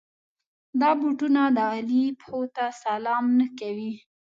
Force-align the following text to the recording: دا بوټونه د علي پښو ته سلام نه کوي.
دا 0.79 0.89
بوټونه 0.99 1.41
د 1.55 1.57
علي 1.73 2.03
پښو 2.19 2.41
ته 2.55 2.65
سلام 2.83 3.25
نه 3.39 3.47
کوي. 3.59 3.91